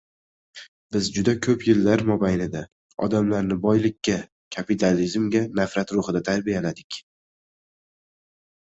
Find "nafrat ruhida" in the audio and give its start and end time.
5.63-6.25